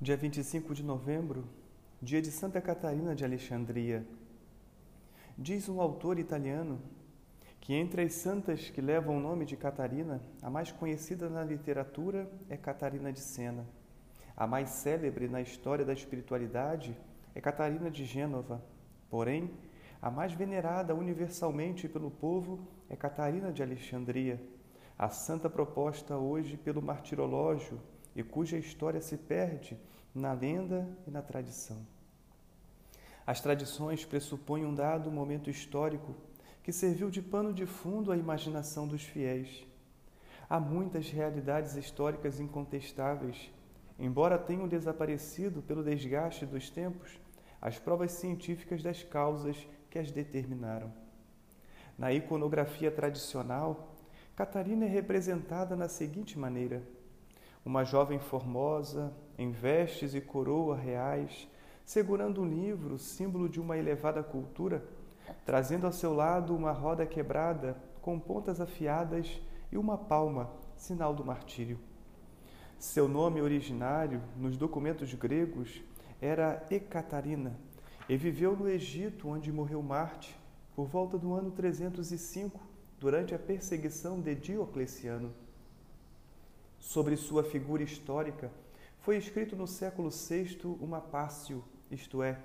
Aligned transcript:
Dia 0.00 0.16
25 0.16 0.76
de 0.76 0.84
novembro, 0.84 1.44
dia 2.00 2.22
de 2.22 2.30
Santa 2.30 2.60
Catarina 2.60 3.16
de 3.16 3.24
Alexandria. 3.24 4.06
Diz 5.36 5.68
um 5.68 5.80
autor 5.80 6.20
italiano 6.20 6.80
que 7.60 7.74
entre 7.74 8.02
as 8.02 8.12
santas 8.12 8.70
que 8.70 8.80
levam 8.80 9.16
o 9.16 9.20
nome 9.20 9.44
de 9.44 9.56
Catarina, 9.56 10.22
a 10.40 10.48
mais 10.48 10.70
conhecida 10.70 11.28
na 11.28 11.42
literatura 11.42 12.30
é 12.48 12.56
Catarina 12.56 13.12
de 13.12 13.18
Sena. 13.18 13.66
A 14.36 14.46
mais 14.46 14.70
célebre 14.70 15.26
na 15.26 15.40
história 15.40 15.84
da 15.84 15.94
espiritualidade 15.94 16.96
é 17.34 17.40
Catarina 17.40 17.90
de 17.90 18.04
Gênova. 18.04 18.64
Porém, 19.10 19.50
a 20.00 20.08
mais 20.12 20.32
venerada 20.32 20.94
universalmente 20.94 21.88
pelo 21.88 22.08
povo 22.08 22.68
é 22.88 22.94
Catarina 22.94 23.50
de 23.50 23.64
Alexandria, 23.64 24.40
a 24.96 25.08
santa 25.08 25.50
proposta 25.50 26.16
hoje 26.16 26.56
pelo 26.56 26.80
martirológio 26.80 27.80
e 28.18 28.22
cuja 28.24 28.58
história 28.58 29.00
se 29.00 29.16
perde 29.16 29.78
na 30.12 30.32
lenda 30.32 30.88
e 31.06 31.10
na 31.10 31.22
tradição. 31.22 31.86
As 33.24 33.40
tradições 33.40 34.04
pressupõem 34.04 34.66
um 34.66 34.74
dado 34.74 35.08
momento 35.08 35.48
histórico 35.48 36.16
que 36.64 36.72
serviu 36.72 37.10
de 37.10 37.22
pano 37.22 37.52
de 37.52 37.64
fundo 37.64 38.10
à 38.10 38.16
imaginação 38.16 38.88
dos 38.88 39.04
fiéis. 39.04 39.64
Há 40.50 40.58
muitas 40.58 41.08
realidades 41.08 41.76
históricas 41.76 42.40
incontestáveis, 42.40 43.52
embora 44.00 44.36
tenham 44.36 44.66
desaparecido 44.66 45.62
pelo 45.62 45.84
desgaste 45.84 46.44
dos 46.44 46.68
tempos 46.68 47.20
as 47.60 47.78
provas 47.78 48.10
científicas 48.10 48.82
das 48.82 49.04
causas 49.04 49.56
que 49.90 49.98
as 49.98 50.10
determinaram. 50.10 50.92
Na 51.96 52.12
iconografia 52.12 52.90
tradicional, 52.90 53.94
Catarina 54.34 54.86
é 54.86 54.88
representada 54.88 55.76
na 55.76 55.88
seguinte 55.88 56.36
maneira: 56.36 56.82
uma 57.64 57.84
jovem 57.84 58.18
formosa, 58.18 59.12
em 59.36 59.50
vestes 59.50 60.14
e 60.14 60.20
coroa 60.20 60.76
reais, 60.76 61.48
segurando 61.84 62.42
um 62.42 62.46
livro, 62.46 62.98
símbolo 62.98 63.48
de 63.48 63.60
uma 63.60 63.76
elevada 63.76 64.22
cultura, 64.22 64.84
trazendo 65.44 65.86
ao 65.86 65.92
seu 65.92 66.14
lado 66.14 66.54
uma 66.54 66.72
roda 66.72 67.06
quebrada 67.06 67.76
com 68.00 68.18
pontas 68.18 68.60
afiadas 68.60 69.40
e 69.70 69.78
uma 69.78 69.96
palma, 69.96 70.50
sinal 70.76 71.14
do 71.14 71.24
martírio. 71.24 71.78
Seu 72.78 73.08
nome 73.08 73.40
originário, 73.40 74.22
nos 74.36 74.56
documentos 74.56 75.12
gregos, 75.14 75.82
era 76.20 76.64
Ecatarina 76.70 77.58
e 78.08 78.16
viveu 78.16 78.56
no 78.56 78.68
Egito, 78.68 79.28
onde 79.28 79.52
morreu 79.52 79.82
Marte, 79.82 80.38
por 80.74 80.86
volta 80.86 81.18
do 81.18 81.34
ano 81.34 81.50
305, 81.50 82.60
durante 82.98 83.34
a 83.34 83.38
perseguição 83.38 84.20
de 84.20 84.34
Diocleciano. 84.34 85.32
Sobre 86.88 87.18
sua 87.18 87.44
figura 87.44 87.82
histórica, 87.82 88.50
foi 89.00 89.18
escrito 89.18 89.54
no 89.54 89.66
século 89.66 90.08
VI 90.08 90.58
uma 90.80 91.02
pássio, 91.02 91.62
isto 91.90 92.22
é, 92.22 92.40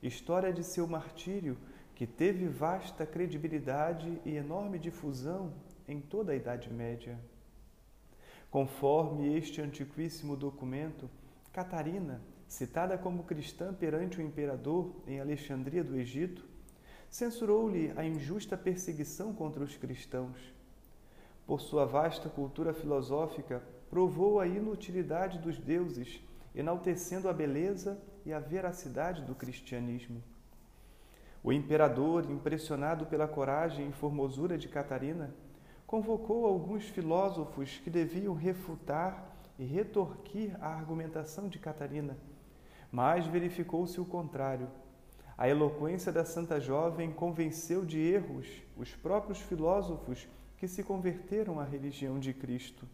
história 0.00 0.52
de 0.52 0.62
seu 0.62 0.86
martírio, 0.86 1.58
que 1.96 2.06
teve 2.06 2.46
vasta 2.46 3.04
credibilidade 3.04 4.20
e 4.24 4.36
enorme 4.36 4.78
difusão 4.78 5.52
em 5.88 6.00
toda 6.00 6.30
a 6.30 6.36
Idade 6.36 6.72
Média. 6.72 7.18
Conforme 8.52 9.36
este 9.36 9.60
antiquíssimo 9.60 10.36
documento, 10.36 11.10
Catarina, 11.52 12.22
citada 12.46 12.96
como 12.96 13.24
cristã 13.24 13.74
perante 13.74 14.20
o 14.20 14.22
imperador 14.22 14.94
em 15.08 15.18
Alexandria 15.18 15.82
do 15.82 15.96
Egito, 15.96 16.46
censurou-lhe 17.10 17.92
a 17.96 18.04
injusta 18.04 18.56
perseguição 18.56 19.34
contra 19.34 19.64
os 19.64 19.76
cristãos. 19.76 20.56
Por 21.48 21.62
sua 21.62 21.86
vasta 21.86 22.28
cultura 22.28 22.74
filosófica, 22.74 23.62
provou 23.88 24.38
a 24.38 24.46
inutilidade 24.46 25.38
dos 25.38 25.58
deuses, 25.58 26.22
enaltecendo 26.54 27.26
a 27.26 27.32
beleza 27.32 27.98
e 28.26 28.34
a 28.34 28.38
veracidade 28.38 29.22
do 29.22 29.34
cristianismo. 29.34 30.22
O 31.42 31.50
imperador, 31.50 32.30
impressionado 32.30 33.06
pela 33.06 33.26
coragem 33.26 33.88
e 33.88 33.92
formosura 33.92 34.58
de 34.58 34.68
Catarina, 34.68 35.34
convocou 35.86 36.44
alguns 36.44 36.84
filósofos 36.84 37.78
que 37.78 37.88
deviam 37.88 38.34
refutar 38.34 39.34
e 39.58 39.64
retorquir 39.64 40.54
a 40.62 40.68
argumentação 40.68 41.48
de 41.48 41.58
Catarina, 41.58 42.18
mas 42.92 43.26
verificou-se 43.26 43.98
o 43.98 44.04
contrário. 44.04 44.68
A 45.38 45.48
eloquência 45.48 46.12
da 46.12 46.26
santa 46.26 46.60
jovem 46.60 47.10
convenceu 47.10 47.86
de 47.86 47.98
erros 47.98 48.46
os 48.76 48.94
próprios 48.94 49.40
filósofos 49.40 50.28
que 50.58 50.66
se 50.66 50.82
converteram 50.82 51.60
à 51.60 51.64
religião 51.64 52.18
de 52.18 52.34
Cristo. 52.34 52.86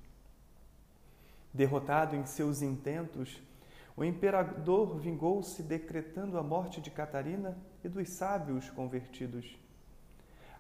Derrotado 1.53 2.15
em 2.15 2.27
seus 2.27 2.63
intentos, 2.63 3.41
o 3.97 4.05
imperador 4.05 4.99
vingou-se 4.99 5.63
decretando 5.63 6.37
a 6.37 6.43
morte 6.43 6.81
de 6.81 6.91
Catarina 6.91 7.57
e 7.83 7.89
dos 7.89 8.09
sábios 8.11 8.69
convertidos. 8.71 9.57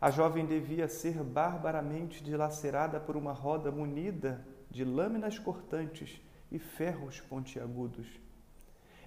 A 0.00 0.10
jovem 0.10 0.46
devia 0.46 0.86
ser 0.88 1.22
barbaramente 1.22 2.22
dilacerada 2.22 3.00
por 3.00 3.16
uma 3.16 3.32
roda 3.32 3.70
munida 3.70 4.46
de 4.70 4.84
lâminas 4.84 5.38
cortantes 5.38 6.20
e 6.50 6.58
ferros 6.58 7.20
pontiagudos. 7.20 8.06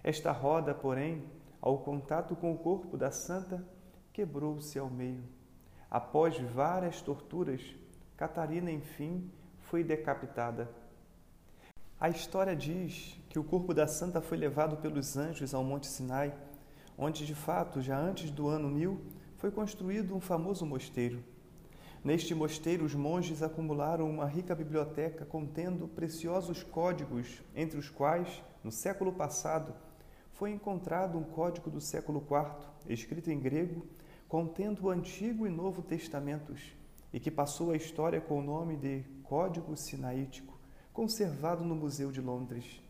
Esta 0.04 0.32
roda, 0.32 0.74
porém, 0.74 1.24
ao 1.62 1.80
contato 1.80 2.36
com 2.36 2.52
o 2.54 2.58
corpo 2.58 2.98
da 2.98 3.12
santa, 3.12 3.66
quebrou-se 4.14 4.78
ao 4.78 4.90
meio. 4.90 5.24
Após 5.90 6.38
várias 6.38 7.02
torturas, 7.02 7.62
Catarina, 8.18 8.72
enfim, 8.72 9.30
foi 9.60 9.84
decapitada. 9.84 10.68
A 12.00 12.10
história 12.10 12.56
diz 12.56 13.16
que 13.30 13.38
o 13.38 13.44
corpo 13.44 13.76
da 13.76 13.86
santa 13.86 14.20
foi 14.20 14.40
levado 14.40 14.78
pelos 14.78 15.16
anjos 15.16 15.54
ao 15.54 15.64
Monte 15.64 15.86
Sinai, 15.86 16.34
onde 16.98 17.28
de 17.28 17.36
fato, 17.36 17.80
já 17.80 17.96
antes 17.96 18.32
do 18.32 18.48
ano 18.48 18.70
mil, 18.70 19.02
foi 19.36 19.52
construído 19.52 20.16
um 20.16 20.20
famoso 20.20 20.66
mosteiro. 20.66 21.24
Neste 22.04 22.34
mosteiro, 22.34 22.86
os 22.86 22.96
monges 22.96 23.44
acumularam 23.44 24.10
uma 24.10 24.26
rica 24.26 24.56
biblioteca 24.56 25.24
contendo 25.24 25.88
preciosos 25.88 26.64
códigos, 26.64 27.44
entre 27.56 27.78
os 27.78 27.88
quais, 27.88 28.44
no 28.64 28.72
século 28.72 29.14
passado, 29.14 29.76
foi 30.32 30.50
encontrado 30.50 31.20
um 31.20 31.24
código 31.24 31.70
do 31.70 31.80
século 31.80 32.26
IV, 32.28 32.92
escrito 32.92 33.30
em 33.30 33.40
grego, 33.40 33.86
contendo 34.28 34.86
o 34.86 34.90
Antigo 34.90 35.46
e 35.46 35.52
Novo 35.52 35.84
Testamentos, 35.84 36.77
e 37.14 37.20
que 37.20 37.32
passou 37.32 37.72
à 37.72 37.76
história 37.76 38.20
com 38.20 38.40
o 38.40 38.44
nome 38.44 38.76
de 38.76 39.04
Código 39.24 39.76
Sinaítico 39.76 40.58
conservado 40.98 41.64
no 41.64 41.76
Museu 41.76 42.12
de 42.12 42.20
Londres. 42.20 42.82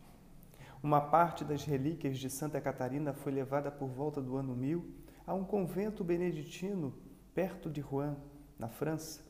Uma 0.82 0.98
parte 0.98 1.44
das 1.44 1.64
relíquias 1.64 2.18
de 2.18 2.30
Santa 2.30 2.58
Catarina 2.58 3.12
foi 3.12 3.30
levada 3.30 3.70
por 3.70 3.88
volta 3.88 4.22
do 4.22 4.36
ano 4.36 4.56
1000 4.56 4.82
a 5.26 5.34
um 5.34 5.44
convento 5.44 6.02
beneditino 6.02 6.94
perto 7.34 7.68
de 7.68 7.82
Rouen, 7.82 8.16
na 8.58 8.66
França, 8.66 9.22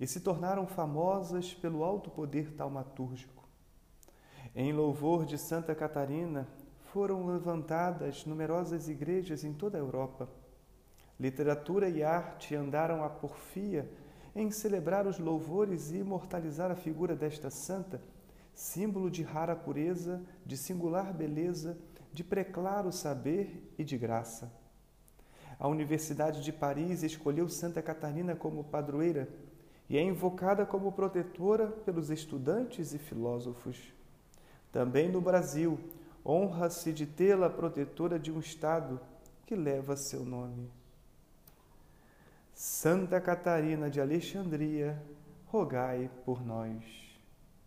e 0.00 0.06
se 0.06 0.20
tornaram 0.20 0.66
famosas 0.66 1.52
pelo 1.52 1.84
alto 1.84 2.10
poder 2.10 2.54
taumatúrgico. 2.54 3.46
Em 4.54 4.72
louvor 4.72 5.26
de 5.26 5.36
Santa 5.36 5.74
Catarina, 5.74 6.48
foram 6.92 7.26
levantadas 7.26 8.24
numerosas 8.24 8.88
igrejas 8.88 9.44
em 9.44 9.52
toda 9.52 9.76
a 9.76 9.80
Europa. 9.80 10.26
Literatura 11.20 11.88
e 11.88 12.02
arte 12.02 12.54
andaram 12.54 13.04
a 13.04 13.10
porfia 13.10 13.90
em 14.34 14.50
celebrar 14.50 15.06
os 15.06 15.18
louvores 15.18 15.90
e 15.90 15.98
imortalizar 15.98 16.70
a 16.70 16.76
figura 16.76 17.14
desta 17.14 17.50
santa 17.50 18.00
símbolo 18.54 19.10
de 19.10 19.22
rara 19.22 19.56
pureza, 19.56 20.22
de 20.44 20.56
singular 20.56 21.12
beleza, 21.12 21.76
de 22.12 22.22
preclaro 22.22 22.92
saber 22.92 23.72
e 23.78 23.84
de 23.84 23.96
graça. 23.96 24.52
A 25.58 25.68
Universidade 25.68 26.42
de 26.42 26.52
Paris 26.52 27.02
escolheu 27.02 27.48
Santa 27.48 27.80
Catarina 27.80 28.34
como 28.34 28.64
padroeira 28.64 29.28
e 29.88 29.96
é 29.96 30.02
invocada 30.02 30.66
como 30.66 30.92
protetora 30.92 31.68
pelos 31.68 32.10
estudantes 32.10 32.92
e 32.92 32.98
filósofos. 32.98 33.92
Também 34.70 35.10
no 35.10 35.20
Brasil, 35.20 35.78
honra-se 36.24 36.92
de 36.92 37.06
tê-la 37.06 37.48
protetora 37.48 38.18
de 38.18 38.32
um 38.32 38.40
Estado 38.40 39.00
que 39.46 39.54
leva 39.54 39.96
seu 39.96 40.24
nome. 40.24 40.70
Santa 42.54 43.20
Catarina 43.20 43.88
de 43.88 44.00
Alexandria, 44.00 45.02
rogai 45.46 46.10
por 46.24 46.44
nós. 46.44 47.11